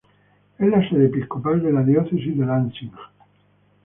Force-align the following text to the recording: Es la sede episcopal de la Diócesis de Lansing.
Es 0.57 0.67
la 0.67 0.89
sede 0.89 1.05
episcopal 1.05 1.61
de 1.61 1.71
la 1.71 1.83
Diócesis 1.83 2.35
de 2.35 2.43
Lansing. 2.43 2.91